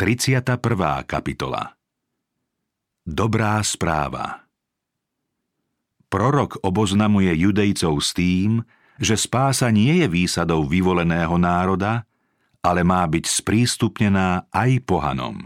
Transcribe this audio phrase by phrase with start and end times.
[0.00, 0.56] 31.
[1.04, 1.76] kapitola
[3.04, 4.48] Dobrá správa
[6.08, 8.64] Prorok oboznamuje judejcov s tým,
[8.96, 12.08] že spása nie je výsadou vyvoleného národa,
[12.64, 15.44] ale má byť sprístupnená aj pohanom.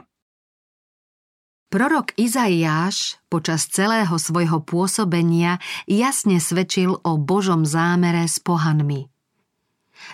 [1.66, 5.58] Prorok Izaiáš počas celého svojho pôsobenia
[5.90, 9.10] jasne svedčil o Božom zámere s pohanmi.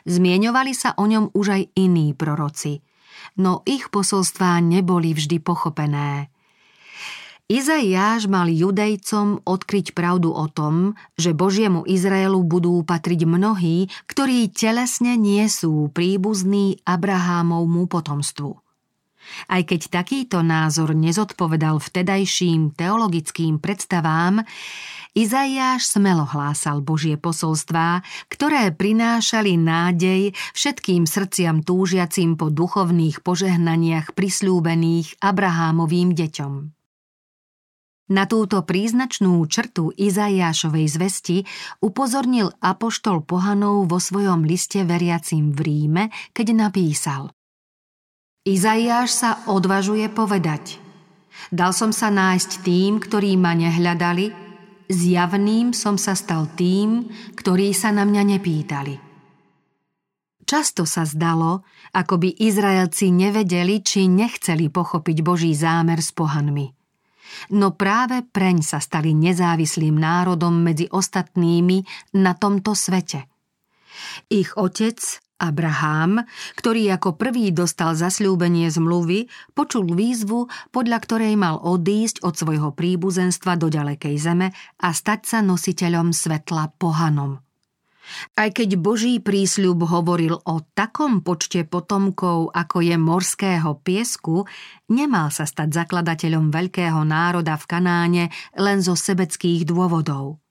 [0.08, 2.80] Zmieňovali sa o ňom už aj iní proroci–
[3.40, 6.28] no ich posolstvá neboli vždy pochopené.
[7.50, 15.18] Izaiáš mal judejcom odkryť pravdu o tom, že Božiemu Izraelu budú patriť mnohí, ktorí telesne
[15.18, 18.69] nie sú príbuzní Abrahámovmu potomstvu.
[19.48, 24.42] Aj keď takýto názor nezodpovedal vtedajším teologickým predstavám,
[25.10, 35.18] Izaiáš smelo hlásal Božie posolstvá, ktoré prinášali nádej všetkým srdciam túžiacim po duchovných požehnaniach prislúbených
[35.18, 36.52] Abrahámovým deťom.
[38.10, 41.46] Na túto príznačnú črtu Izaiášovej zvesti
[41.78, 46.04] upozornil apoštol Pohanov vo svojom liste veriacim v Ríme,
[46.34, 47.30] keď napísal
[48.44, 50.80] Izaiáš sa odvažuje povedať
[51.48, 54.30] Dal som sa nájsť tým, ktorí ma nehľadali,
[54.86, 58.94] zjavným som sa stal tým, ktorí sa na mňa nepýtali.
[60.46, 61.62] Často sa zdalo,
[61.94, 66.66] ako by Izraelci nevedeli, či nechceli pochopiť Boží zámer s pohanmi.
[67.54, 71.86] No práve preň sa stali nezávislým národom medzi ostatnými
[72.18, 73.30] na tomto svete.
[74.26, 74.98] Ich otec,
[75.40, 76.20] Abraham,
[76.60, 83.56] ktorý ako prvý dostal zasľúbenie zmluvy, počul výzvu, podľa ktorej mal odísť od svojho príbuzenstva
[83.56, 84.52] do ďalekej zeme
[84.84, 87.40] a stať sa nositeľom svetla pohanom.
[88.34, 94.50] Aj keď Boží prísľub hovoril o takom počte potomkov, ako je morského piesku,
[94.90, 98.24] nemal sa stať zakladateľom veľkého národa v Kanáne
[98.58, 100.36] len zo sebeckých dôvodov–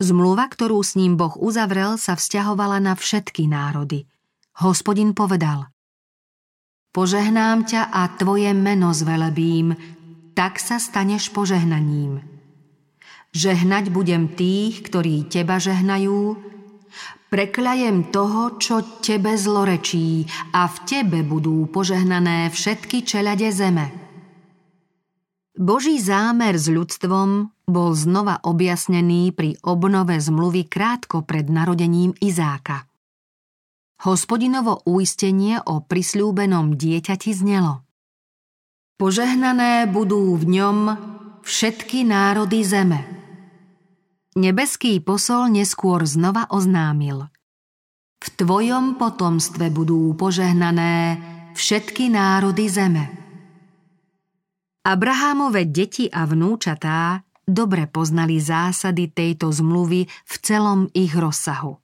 [0.00, 4.08] Zmluva, ktorú s ním Boh uzavrel, sa vzťahovala na všetky národy.
[4.60, 5.70] Hospodin povedal
[6.90, 9.78] Požehnám ťa a tvoje meno zvelebím,
[10.34, 12.18] tak sa staneš požehnaním.
[13.30, 16.34] Žehnať budem tých, ktorí teba žehnajú,
[17.30, 23.86] prekľajem toho, čo tebe zlorečí a v tebe budú požehnané všetky čelade zeme.
[25.54, 32.90] Boží zámer s ľudstvom bol znova objasnený pri obnove zmluvy krátko pred narodením Izáka.
[34.04, 37.86] Hospodinovo uistenie o prisľúbenom dieťati znelo.
[39.00, 40.78] Požehnané budú v ňom
[41.40, 43.00] všetky národy zeme.
[44.36, 47.28] Nebeský posol neskôr znova oznámil.
[48.20, 51.16] V tvojom potomstve budú požehnané
[51.56, 53.04] všetky národy zeme.
[54.80, 57.20] Abrahámove deti a vnúčatá
[57.50, 61.76] dobre poznali zásady tejto zmluvy v celom ich rozsahu.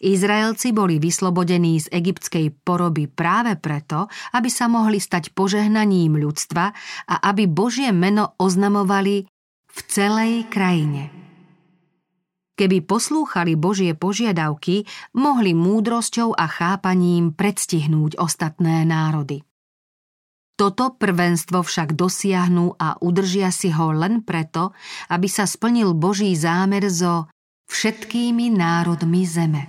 [0.00, 6.72] Izraelci boli vyslobodení z egyptskej poroby práve preto, aby sa mohli stať požehnaním ľudstva
[7.06, 9.28] a aby Božie meno oznamovali
[9.68, 11.12] v celej krajine.
[12.56, 19.44] Keby poslúchali Božie požiadavky, mohli múdrosťou a chápaním predstihnúť ostatné národy.
[20.56, 24.72] Toto prvenstvo však dosiahnu a udržia si ho len preto,
[25.12, 27.28] aby sa splnil Boží zámer so
[27.68, 29.62] všetkými národmi zeme.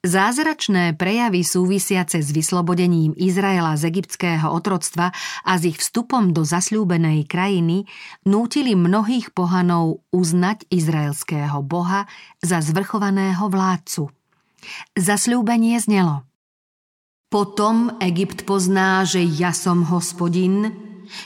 [0.00, 5.12] Zázračné prejavy súvisiace s vyslobodením Izraela z egyptského otroctva
[5.44, 7.84] a s ich vstupom do zasľúbenej krajiny
[8.24, 12.08] nútili mnohých pohanov uznať izraelského boha
[12.40, 14.08] za zvrchovaného vládcu.
[14.96, 16.24] Zasľúbenie znelo–
[17.30, 20.74] potom Egypt pozná, že ja som hospodin,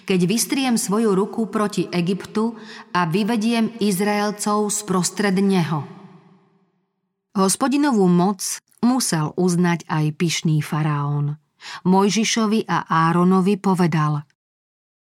[0.05, 2.55] keď vystriem svoju ruku proti Egyptu
[2.93, 5.89] a vyvediem Izraelcov sprostred neho.
[7.35, 8.45] Hospodinovú moc
[8.85, 11.41] musel uznať aj pyšný faraón.
[11.89, 14.23] Mojžišovi a Áronovi povedal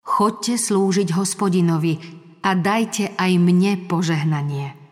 [0.05, 1.97] Chodte slúžiť hospodinovi
[2.45, 4.85] a dajte aj mne požehnanie.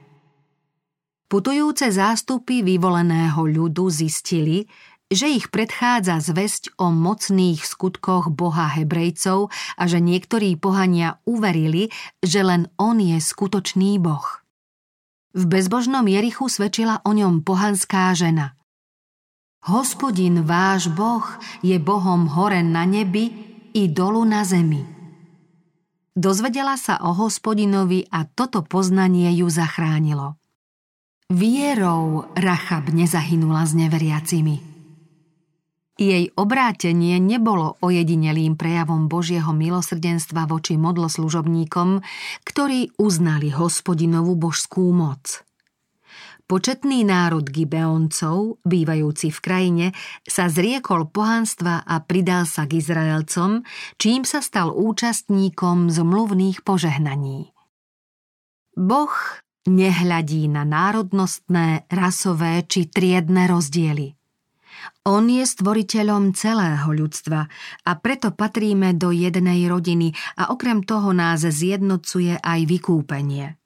[1.29, 4.69] Putujúce zástupy vyvoleného ľudu zistili,
[5.13, 11.93] že ich predchádza zväzť o mocných skutkoch Boha Hebrejcov a že niektorí pohania uverili,
[12.25, 14.25] že len On je skutočný Boh.
[15.37, 18.57] V bezbožnom Jerichu svedčila o ňom pohanská žena.
[19.69, 21.25] Hospodin váš Boh
[21.63, 23.31] je Bohom hore na nebi
[23.73, 24.83] i dolu na zemi.
[26.13, 30.37] Dozvedela sa o hospodinovi a toto poznanie ju zachránilo.
[31.33, 34.72] Vierou Rachab nezahynula s neveriacimi.
[36.01, 42.01] Jej obrátenie nebolo ojedinelým prejavom Božieho milosrdenstva voči modloslužobníkom,
[42.49, 45.45] ktorí uznali hospodinovú božskú moc.
[46.49, 49.87] Početný národ Gibeoncov, bývajúci v krajine,
[50.25, 53.65] sa zriekol pohanstva a pridal sa k Izraelcom,
[54.01, 57.53] čím sa stal účastníkom zmluvných požehnaní.
[58.77, 59.13] Boh
[59.69, 64.17] nehľadí na národnostné, rasové či triedne rozdiely–
[65.07, 67.41] on je stvoriteľom celého ľudstva
[67.87, 73.59] a preto patríme do jednej rodiny a okrem toho nás zjednocuje aj vykúpenie.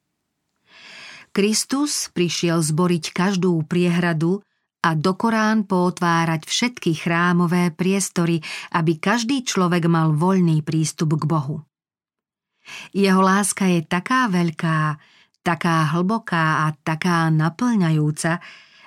[1.37, 4.41] Kristus prišiel zboriť každú priehradu
[4.81, 8.41] a do Korán pootvárať všetky chrámové priestory,
[8.73, 11.67] aby každý človek mal voľný prístup k Bohu.
[12.97, 14.99] Jeho láska je taká veľká,
[15.45, 18.43] taká hlboká a taká naplňajúca,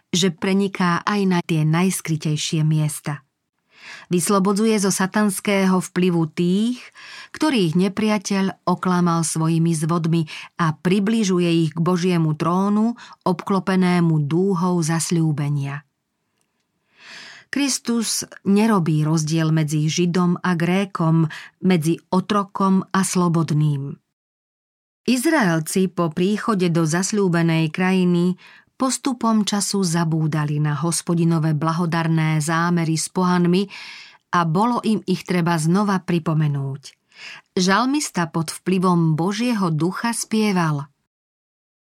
[0.10, 3.22] že preniká aj na tie najskrytejšie miesta.
[4.10, 6.82] Vyslobodzuje zo satanského vplyvu tých,
[7.34, 10.26] ktorých nepriateľ oklamal svojimi zvodmi
[10.58, 15.86] a približuje ich k Božiemu trónu, obklopenému dúhou zasľúbenia.
[17.50, 21.26] Kristus nerobí rozdiel medzi Židom a Grékom,
[21.66, 23.98] medzi otrokom a slobodným.
[25.10, 28.38] Izraelci po príchode do zasľúbenej krajiny
[28.80, 33.68] postupom času zabúdali na hospodinové blahodarné zámery s pohanmi
[34.32, 36.96] a bolo im ich treba znova pripomenúť.
[37.60, 40.88] Žalmista pod vplyvom Božieho ducha spieval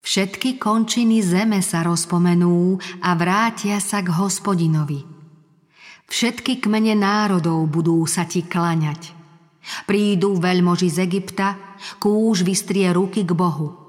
[0.07, 5.03] Všetky končiny zeme sa rozpomenú a vrátia sa k hospodinovi.
[6.07, 9.11] Všetky kmene národov budú sa ti klaňať.
[9.89, 11.57] Prídu veľmoži z Egypta,
[11.97, 13.81] kúž vystrie ruky k Bohu–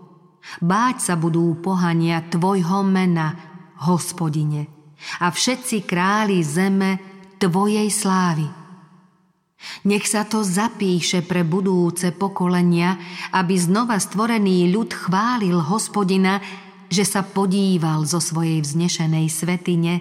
[0.61, 3.35] Báť sa budú pohania Tvojho mena,
[3.83, 4.69] hospodine,
[5.19, 6.97] a všetci králi zeme
[7.35, 8.47] Tvojej slávy.
[9.89, 12.97] Nech sa to zapíše pre budúce pokolenia,
[13.33, 16.37] aby znova stvorený ľud chválil hospodina,
[16.89, 19.93] že sa podíval zo svojej vznešenej svetine,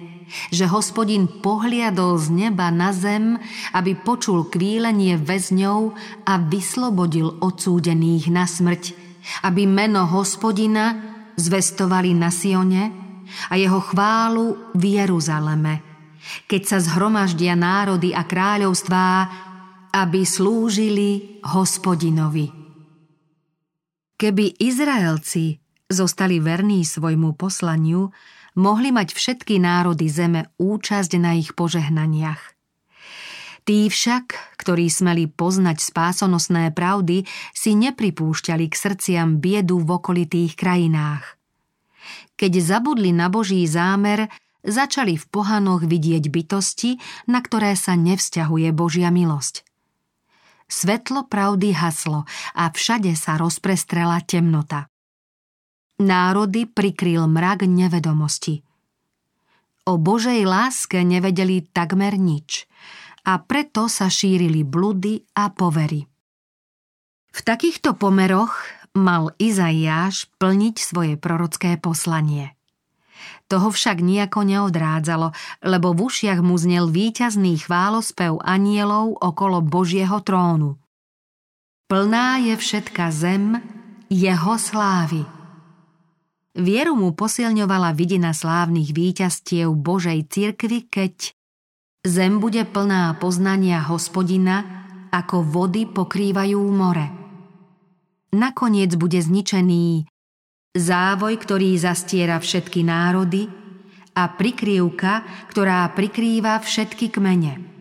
[0.53, 3.41] že hospodin pohliadol z neba na zem,
[3.73, 5.81] aby počul kvílenie väzňov
[6.29, 9.04] a vyslobodil odsúdených na smrť,
[9.45, 12.83] aby meno hospodina zvestovali na Sione
[13.51, 15.75] a jeho chválu v Jeruzaleme,
[16.47, 19.09] keď sa zhromaždia národy a kráľovstvá,
[19.95, 22.51] aby slúžili hospodinovi.
[24.15, 25.59] Keby Izraelci
[25.91, 28.09] zostali verní svojmu poslaniu,
[28.57, 32.54] mohli mať všetky národy zeme účasť na ich požehnaniach.
[33.65, 37.25] Tí však, ktorí smeli poznať spásonosné pravdy,
[37.57, 41.41] si nepripúšťali k srdciam biedu v okolitých krajinách.
[42.37, 44.29] Keď zabudli na Boží zámer,
[44.61, 49.65] začali v pohanoch vidieť bytosti, na ktoré sa nevzťahuje Božia milosť.
[50.69, 54.93] Svetlo pravdy haslo a všade sa rozprestrela temnota.
[56.05, 58.61] Národy prikryl mrak nevedomosti.
[59.89, 62.51] O Božej láske nevedeli takmer nič–
[63.25, 66.05] a preto sa šírili bludy a povery.
[67.35, 68.55] V takýchto pomeroch
[68.95, 72.55] mal Izaiáš plniť svoje prorocké poslanie.
[73.51, 75.35] Toho však nejako neodrádzalo,
[75.67, 80.81] lebo v ušiach mu znel víťazný chválospev anielov okolo Božieho trónu.
[81.91, 83.61] Plná je všetka zem
[84.09, 85.27] jeho slávy.
[86.55, 91.34] Vieru mu posilňovala vidina slávnych víťazstiev Božej cirkvy, keď
[92.05, 94.61] Zem bude plná poznania hospodina,
[95.09, 97.09] ako vody pokrývajú more.
[98.37, 100.05] Nakoniec bude zničený
[100.77, 103.49] závoj, ktorý zastiera všetky národy
[104.13, 107.73] a prikryvka, ktorá prikrýva všetky kmene.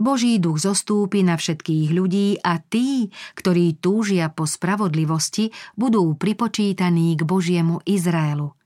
[0.00, 7.22] Boží duch zostúpi na všetkých ľudí a tí, ktorí túžia po spravodlivosti, budú pripočítaní k
[7.22, 8.56] Božiemu Izraelu.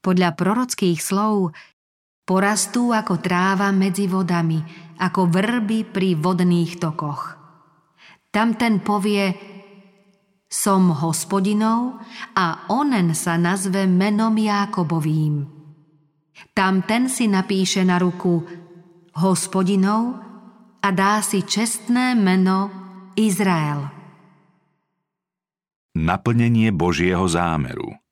[0.00, 1.52] Podľa prorockých slov
[2.24, 4.56] Porastú ako tráva medzi vodami,
[4.96, 7.36] ako vrby pri vodných tokoch.
[8.32, 9.36] Tam ten povie,
[10.48, 12.00] som hospodinov
[12.32, 15.44] a onen sa nazve menom Jákobovým.
[16.56, 18.40] Tam ten si napíše na ruku
[19.18, 20.16] hospodinov
[20.80, 22.70] a dá si čestné meno
[23.18, 23.90] Izrael.
[25.94, 28.03] Naplnenie Božieho zámeru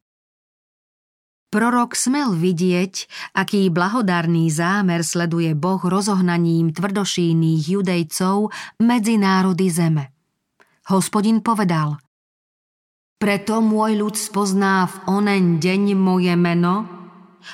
[1.53, 2.95] Prorok smel vidieť,
[3.37, 8.49] aký blahodárny zámer sleduje Boh rozohnaním tvrdošíných judejcov
[8.81, 10.17] medzi národy zeme.
[10.89, 12.01] Hospodin povedal
[13.21, 16.89] Preto môj ľud spozná v onen deň moje meno,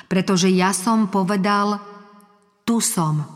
[0.07, 1.83] pretože ja som povedal
[2.63, 3.27] tu som.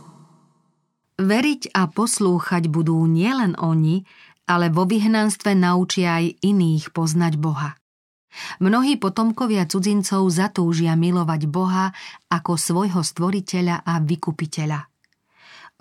[1.19, 4.07] Veriť a poslúchať budú nielen oni,
[4.47, 7.82] ale vo vyhnanstve naučia aj iných poznať Boha.
[8.61, 11.93] Mnohí potomkovia cudzincov zatúžia milovať Boha
[12.29, 14.89] ako svojho stvoriteľa a vykupiteľa.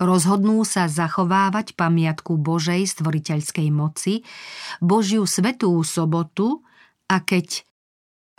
[0.01, 4.25] Rozhodnú sa zachovávať pamiatku Božej stvoriteľskej moci,
[4.81, 6.65] Božiu svetú sobotu
[7.07, 7.61] a keď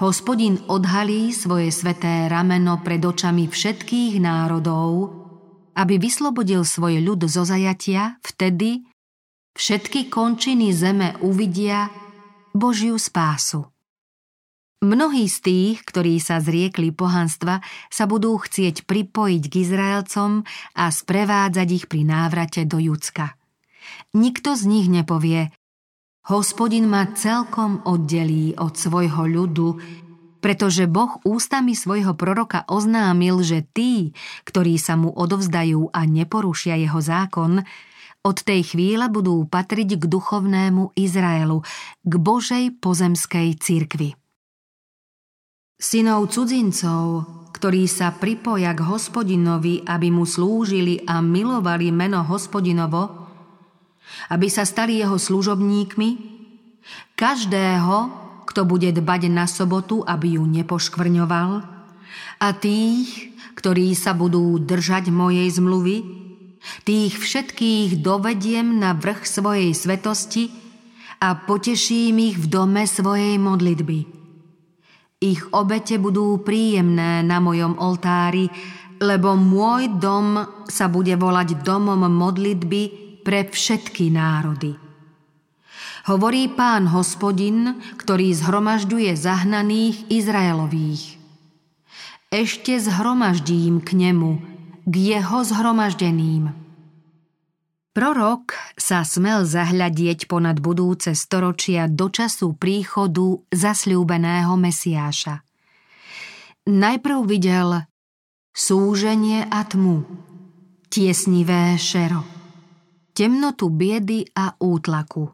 [0.02, 5.14] hospodin odhalí svoje sveté rameno pred očami všetkých národov,
[5.78, 8.82] aby vyslobodil svoj ľud zo zajatia, vtedy
[9.54, 11.90] všetky končiny zeme uvidia
[12.54, 13.73] Božiu spásu.
[14.82, 17.62] Mnohí z tých, ktorí sa zriekli pohanstva,
[17.92, 20.42] sa budú chcieť pripojiť k Izraelcom
[20.74, 23.38] a sprevádzať ich pri návrate do Judska.
[24.16, 25.54] Nikto z nich nepovie,
[26.28, 29.68] hospodin ma celkom oddelí od svojho ľudu,
[30.44, 34.12] pretože Boh ústami svojho proroka oznámil, že tí,
[34.44, 37.64] ktorí sa mu odovzdajú a neporušia jeho zákon,
[38.24, 41.60] od tej chvíle budú patriť k duchovnému Izraelu,
[42.04, 44.16] k Božej pozemskej cirkvi.
[45.84, 53.28] Synov cudzincov, ktorí sa pripoja k hospodinovi, aby mu slúžili a milovali meno hospodinovo,
[54.32, 56.08] aby sa stali jeho služobníkmi,
[57.12, 57.96] každého,
[58.48, 61.50] kto bude dbať na sobotu, aby ju nepoškvrňoval,
[62.40, 65.96] a tých, ktorí sa budú držať mojej zmluvy,
[66.88, 70.48] tých všetkých dovediem na vrch svojej svetosti
[71.20, 74.23] a poteším ich v dome svojej modlitby
[75.24, 78.52] ich obete budú príjemné na mojom oltári,
[79.00, 82.82] lebo môj dom sa bude volať domom modlitby
[83.24, 84.76] pre všetky národy.
[86.04, 91.16] Hovorí pán hospodin, ktorý zhromažďuje zahnaných Izraelových.
[92.28, 94.32] Ešte zhromaždím k nemu,
[94.84, 96.63] k jeho zhromaždeným.
[97.94, 105.46] Prorok sa smel zahľadieť ponad budúce storočia do času príchodu zasľúbeného Mesiáša.
[106.66, 107.86] Najprv videl
[108.50, 110.02] súženie a tmu,
[110.90, 112.26] tiesnivé šero,
[113.14, 115.30] temnotu biedy a útlaku.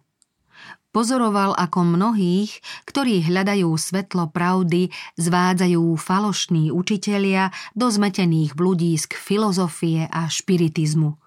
[0.92, 10.28] Pozoroval, ako mnohých, ktorí hľadajú svetlo pravdy, zvádzajú falošní učitelia do zmetených bludísk filozofie a
[10.28, 11.16] špiritizmu–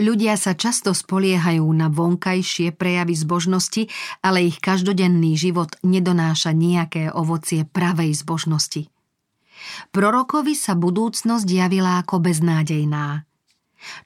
[0.00, 3.92] Ľudia sa často spoliehajú na vonkajšie prejavy zbožnosti,
[4.24, 8.88] ale ich každodenný život nedonáša nejaké ovocie pravej zbožnosti.
[9.92, 13.28] Prorokovi sa budúcnosť javila ako beznádejná.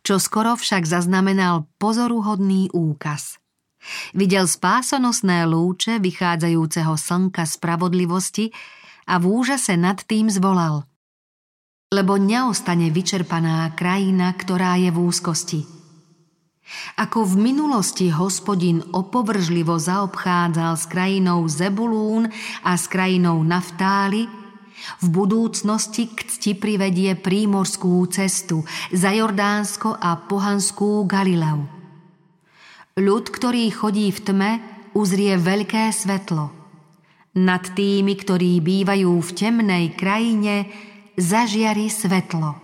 [0.02, 3.38] Čo skoro však zaznamenal pozoruhodný úkaz.
[4.10, 8.50] Videl spásonosné lúče vychádzajúceho slnka spravodlivosti
[9.06, 10.82] a v úžase nad tým zvolal–
[11.94, 15.60] lebo neostane vyčerpaná krajina, ktorá je v úzkosti–
[16.98, 22.26] ako v minulosti hospodin opovržlivo zaobchádzal s krajinou Zebulún
[22.66, 24.26] a s krajinou Naftáli,
[25.00, 31.64] v budúcnosti k cti privedie prímorskú cestu za Jordánsko a pohanskú Galileu.
[32.96, 34.50] Ľud, ktorý chodí v tme,
[34.96, 36.48] uzrie veľké svetlo.
[37.36, 40.72] Nad tými, ktorí bývajú v temnej krajine,
[41.20, 42.56] zažiari svetlo.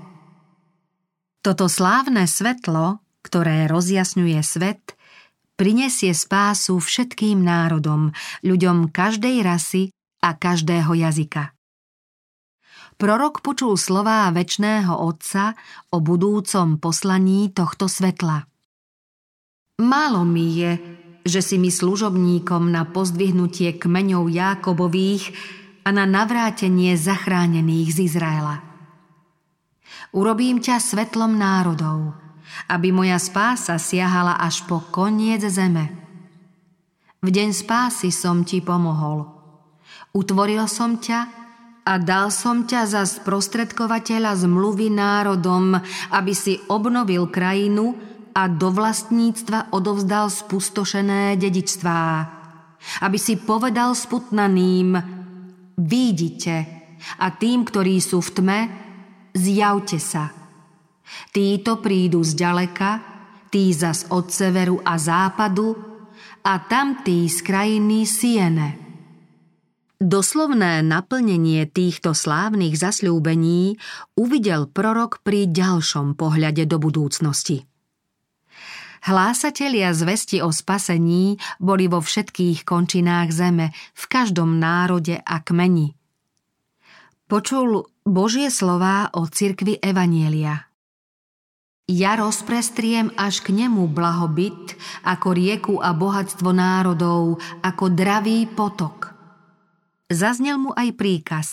[1.44, 4.98] Toto slávne svetlo ktoré rozjasňuje svet,
[5.56, 8.10] prinesie spásu všetkým národom,
[8.42, 9.82] ľuďom každej rasy
[10.22, 11.54] a každého jazyka.
[12.98, 15.58] Prorok počul slová väčšného Otca
[15.90, 18.46] o budúcom poslaní tohto svetla.
[19.82, 20.72] Málo mi je,
[21.26, 25.34] že si mi služobníkom na pozdvihnutie kmeňov Jákobových
[25.82, 28.62] a na navrátenie zachránených z Izraela.
[30.14, 31.98] Urobím ťa svetlom národov–
[32.68, 35.92] aby moja spása siahala až po koniec zeme.
[37.22, 39.30] V deň spásy som ti pomohol.
[40.10, 41.20] Utvoril som ťa
[41.86, 45.78] a dal som ťa za sprostredkovateľa zmluvy národom,
[46.14, 47.94] aby si obnovil krajinu
[48.34, 52.02] a do vlastníctva odovzdal spustošené dedičstvá.
[53.06, 54.98] Aby si povedal sputnaným,
[55.78, 56.56] výjdite
[57.22, 58.60] a tým, ktorí sú v tme,
[59.34, 60.41] zjavte sa.
[61.32, 62.90] Títo prídu z ďaleka,
[63.52, 65.76] tí zas od severu a západu
[66.44, 68.68] a tamtí z krajiny Siene.
[70.02, 73.78] Doslovné naplnenie týchto slávnych zasľúbení
[74.18, 77.62] uvidel prorok pri ďalšom pohľade do budúcnosti.
[79.02, 85.94] Hlásatelia zvesti o spasení boli vo všetkých končinách zeme, v každom národe a kmeni–
[87.32, 90.68] Počul Božie slová o cirkvi Evanielia.
[91.90, 99.10] Ja rozprestriem až k nemu blahobyt, ako rieku a bohatstvo národov, ako dravý potok.
[100.06, 101.48] Zaznel mu aj príkaz.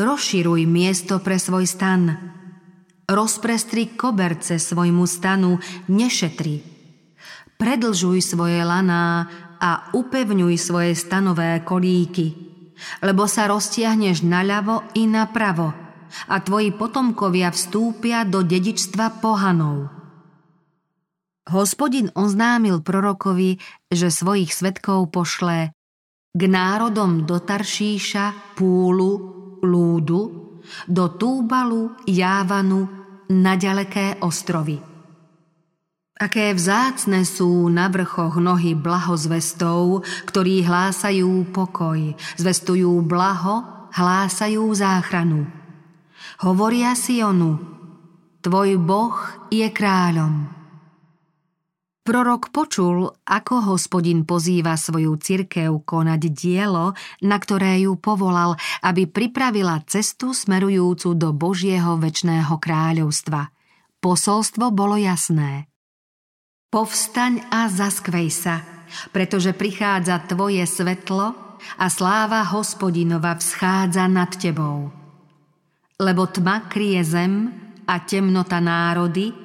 [0.00, 2.16] Rozširuj miesto pre svoj stan.
[3.04, 5.60] Rozprestri koberce svojmu stanu,
[5.90, 6.64] nešetri.
[7.60, 9.28] Predlžuj svoje laná
[9.60, 12.50] a upevňuj svoje stanové kolíky
[13.04, 15.89] lebo sa roztiahneš naľavo i napravo
[16.28, 19.90] a tvoji potomkovia vstúpia do dedičstva pohanov.
[21.50, 23.58] Hospodin oznámil prorokovi,
[23.90, 25.74] že svojich svetkov pošle
[26.30, 29.12] k národom do Taršíša, Púlu,
[29.66, 30.22] Lúdu,
[30.86, 32.86] do Túbalu, Jávanu,
[33.30, 34.78] na ďaleké ostrovy–
[36.20, 45.48] Aké vzácne sú na vrchoch nohy blahozvestov, ktorí hlásajú pokoj, zvestujú blaho, hlásajú záchranu.
[46.40, 47.60] Hovoria Sionu,
[48.40, 49.16] tvoj Boh
[49.52, 50.48] je kráľom.
[52.00, 59.84] Prorok počul, ako hospodin pozýva svoju cirkev konať dielo, na ktoré ju povolal, aby pripravila
[59.84, 63.52] cestu smerujúcu do Božieho väčšného kráľovstva.
[64.00, 65.64] Posolstvo bolo jasné–
[66.70, 68.62] Povstaň a zaskvej sa,
[69.10, 74.99] pretože prichádza tvoje svetlo a sláva hospodinova vschádza nad tebou.
[76.00, 77.52] Lebo tma kryje zem
[77.84, 79.36] a temnota národy,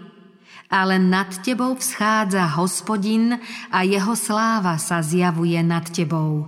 [0.72, 3.36] ale nad tebou vschádza hospodin
[3.70, 6.48] a jeho sláva sa zjavuje nad tebou.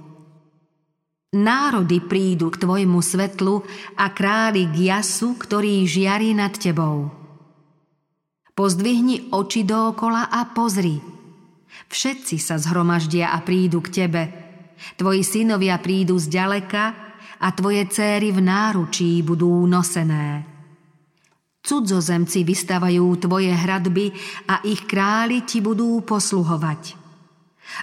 [1.36, 3.62] Národy prídu k tvojmu svetlu
[4.00, 7.12] a králi k jasu, ktorý žiari nad tebou.
[8.56, 10.98] Pozdvihni oči dookola a pozri.
[11.92, 14.24] Všetci sa zhromaždia a prídu k tebe.
[14.98, 17.07] Tvoji synovia prídu z ďaleka
[17.42, 20.46] a tvoje céry v náručí budú nosené.
[21.68, 24.16] Cudzozemci vystavajú tvoje hradby
[24.48, 26.96] a ich králi ti budú posluhovať.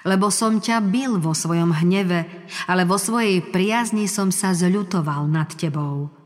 [0.09, 5.53] Lebo som ťa bil vo svojom hneve, ale vo svojej priazni som sa zľutoval nad
[5.53, 6.24] tebou.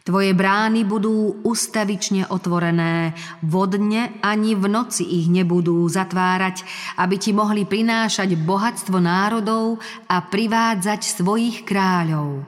[0.00, 3.12] Tvoje brány budú ustavične otvorené,
[3.44, 6.64] vodne ani v noci ich nebudú zatvárať,
[6.96, 12.42] aby ti mohli prinášať bohatstvo národov a privádzať svojich kráľov.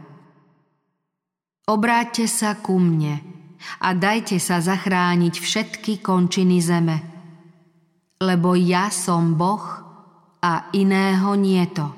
[1.69, 3.23] Obráťte sa ku mne
[3.79, 6.97] a dajte sa zachrániť všetky končiny zeme,
[8.19, 9.63] lebo ja som Boh
[10.43, 11.95] a iného nieto.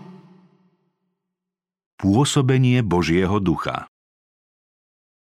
[1.96, 3.88] Pôsobenie Božieho ducha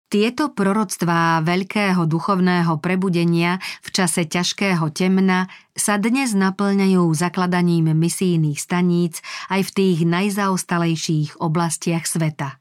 [0.09, 9.21] tieto proroctvá veľkého duchovného prebudenia v čase ťažkého temna sa dnes naplňajú zakladaním misijných staníc
[9.53, 12.57] aj v tých najzaostalejších oblastiach sveta.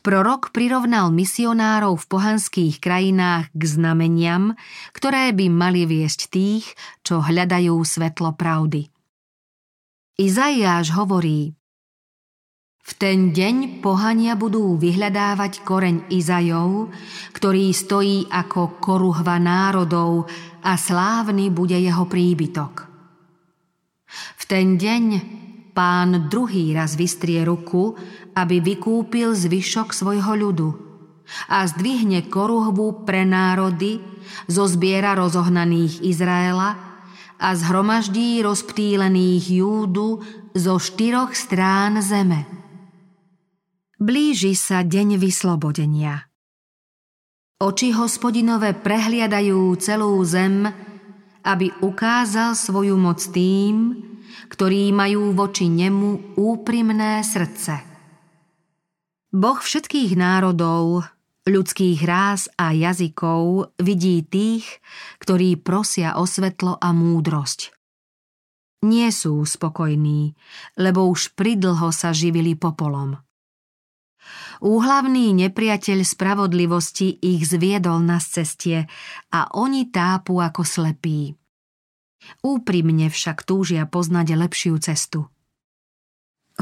[0.00, 4.54] Prorok prirovnal misionárov v pohanských krajinách k znameniam,
[4.96, 6.64] ktoré by mali viesť tých,
[7.02, 8.88] čo hľadajú svetlo pravdy.
[10.20, 11.56] Izaiáš hovorí,
[12.82, 16.90] v ten deň pohania budú vyhľadávať koreň Izajov,
[17.30, 20.26] ktorý stojí ako koruhva národov
[20.66, 22.90] a slávny bude jeho príbytok.
[24.12, 25.04] V ten deň
[25.78, 27.94] pán druhý raz vystrie ruku,
[28.34, 30.68] aby vykúpil zvyšok svojho ľudu
[31.54, 34.02] a zdvihne koruhvu pre národy,
[34.50, 36.76] zozbiera rozohnaných Izraela
[37.38, 40.18] a zhromaždí rozptýlených Júdu
[40.52, 42.61] zo štyroch strán zeme.
[44.02, 46.26] Blíži sa deň vyslobodenia.
[47.62, 50.66] Oči hospodinové prehliadajú celú zem,
[51.46, 53.94] aby ukázal svoju moc tým,
[54.50, 57.78] ktorí majú voči nemu úprimné srdce.
[59.30, 61.06] Boh všetkých národov,
[61.46, 64.82] ľudských ráz a jazykov vidí tých,
[65.22, 67.70] ktorí prosia o svetlo a múdrosť.
[68.82, 70.34] Nie sú spokojní,
[70.74, 73.22] lebo už pridlho sa živili popolom.
[74.62, 78.86] Úhlavný nepriateľ spravodlivosti ich zviedol na cestie
[79.34, 81.34] a oni tápu ako slepí.
[82.46, 85.26] Úprimne však túžia poznať lepšiu cestu.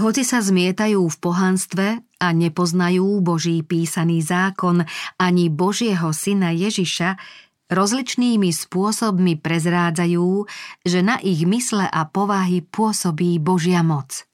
[0.01, 4.81] Hoci sa zmietajú v pohanstve a nepoznajú Boží písaný zákon
[5.21, 7.21] ani Božieho syna Ježiša,
[7.69, 10.49] rozličnými spôsobmi prezrádzajú,
[10.89, 14.25] že na ich mysle a povahy pôsobí Božia moc.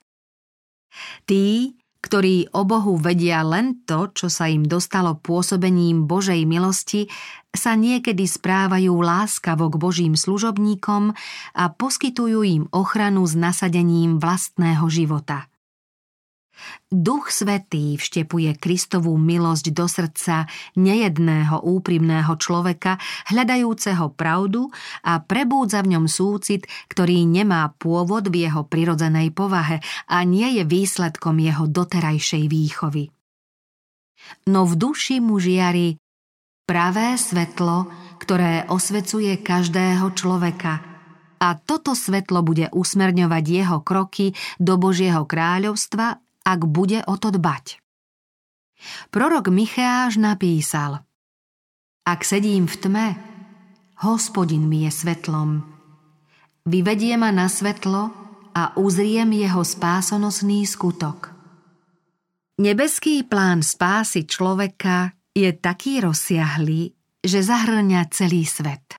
[1.26, 1.74] Tí,
[2.06, 7.10] ktorí o Bohu vedia len to, čo sa im dostalo pôsobením Božej milosti,
[7.50, 11.18] sa niekedy správajú láskavo k Božím služobníkom
[11.58, 15.50] a poskytujú im ochranu s nasadením vlastného života.
[16.88, 22.96] Duch Svetý vštepuje Kristovú milosť do srdca nejedného úprimného človeka,
[23.28, 24.72] hľadajúceho pravdu
[25.04, 30.64] a prebúdza v ňom súcit, ktorý nemá pôvod v jeho prirodzenej povahe a nie je
[30.64, 33.12] výsledkom jeho doterajšej výchovy.
[34.50, 36.00] No v duši mu žiari
[36.66, 37.86] pravé svetlo,
[38.18, 40.74] ktoré osvecuje každého človeka–
[41.36, 47.82] a toto svetlo bude usmerňovať jeho kroky do Božieho kráľovstva ak bude o to dbať.
[49.10, 51.02] Prorok Micháš napísal
[52.06, 53.06] Ak sedím v tme,
[54.06, 55.66] hospodin mi je svetlom.
[56.62, 58.14] Vyvedie ma na svetlo
[58.54, 61.34] a uzriem jeho spásonosný skutok.
[62.56, 68.96] Nebeský plán spásy človeka je taký rozsiahlý, že zahrňa celý svet.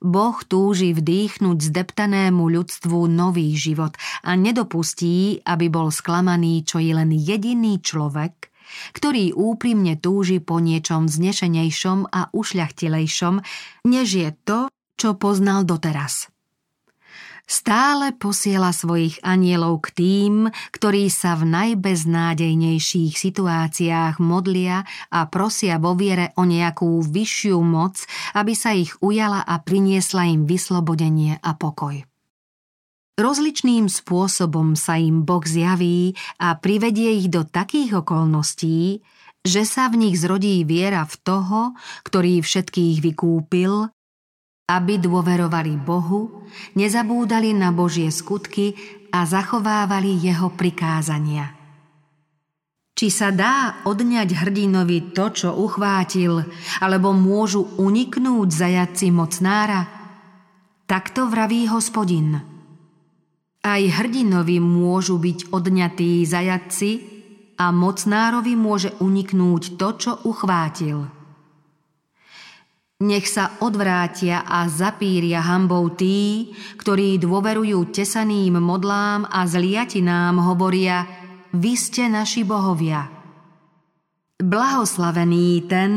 [0.00, 7.10] Boh túži vdýchnuť zdeptanému ľudstvu nový život a nedopustí, aby bol sklamaný čo je len
[7.12, 8.48] jediný človek,
[8.94, 13.40] ktorý úprimne túži po niečom znešenejšom a ušľachtilejšom,
[13.88, 16.28] než je to, čo poznal doteraz
[17.48, 20.34] stále posiela svojich anielov k tým,
[20.76, 28.04] ktorí sa v najbeznádejnejších situáciách modlia a prosia vo viere o nejakú vyššiu moc,
[28.36, 32.04] aby sa ich ujala a priniesla im vyslobodenie a pokoj.
[33.18, 39.02] Rozličným spôsobom sa im Boh zjaví a privedie ich do takých okolností,
[39.42, 41.60] že sa v nich zrodí viera v toho,
[42.06, 43.90] ktorý všetkých vykúpil
[44.68, 46.44] aby dôverovali Bohu,
[46.76, 48.76] nezabúdali na Božie skutky
[49.08, 51.56] a zachovávali jeho prikázania.
[52.92, 56.44] Či sa dá odňať hrdinovi to, čo uchvátil,
[56.82, 59.88] alebo môžu uniknúť zajaci mocnára?
[60.84, 62.36] Takto vraví hospodin.
[63.62, 66.90] Aj hrdinovi môžu byť odňatí zajaci
[67.56, 71.06] a mocnárovi môže uniknúť to, čo uchvátil–
[72.98, 76.50] nech sa odvrátia a zapíria hambou tí,
[76.82, 81.06] ktorí dôverujú tesaným modlám a zliatinám hovoria
[81.54, 83.06] Vy ste naši bohovia.
[84.42, 85.92] Blahoslavený ten,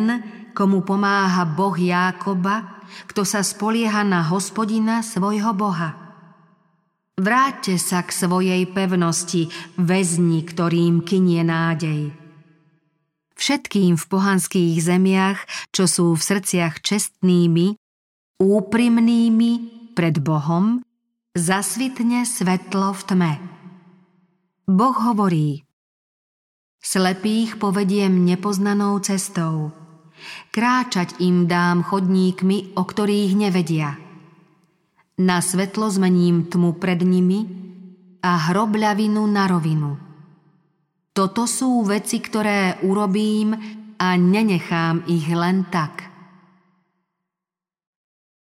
[0.54, 5.98] komu pomáha Boh Jákoba, kto sa spolieha na hospodina svojho Boha.
[7.18, 12.21] Vráťte sa k svojej pevnosti, väzni, ktorým kynie nádej
[13.42, 15.42] všetkým v pohanských zemiach,
[15.74, 17.74] čo sú v srdciach čestnými,
[18.38, 19.52] úprimnými
[19.98, 20.86] pred Bohom,
[21.34, 23.34] zasvitne svetlo v tme.
[24.70, 25.66] Boh hovorí,
[26.86, 29.74] slepých povediem nepoznanou cestou,
[30.54, 33.98] kráčať im dám chodníkmi, o ktorých nevedia.
[35.18, 37.50] Na svetlo zmením tmu pred nimi
[38.22, 40.11] a hrobľavinu na rovinu.
[41.12, 43.52] Toto sú veci, ktoré urobím
[44.00, 46.11] a nenechám ich len tak.